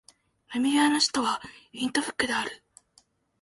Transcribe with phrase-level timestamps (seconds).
[0.51, 1.39] ナミビアの首都は
[1.75, 2.63] ウィントフックである